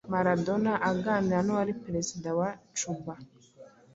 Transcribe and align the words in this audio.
Maradona 0.13 0.71
aganira 0.89 1.39
n'uwari 1.43 1.73
Perezida 1.83 2.29
wa 2.39 2.49
Cuba 2.77 3.13